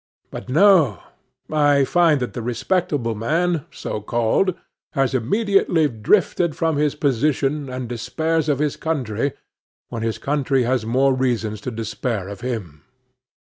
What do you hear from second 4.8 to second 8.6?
has immediately drifted from his position, and despairs of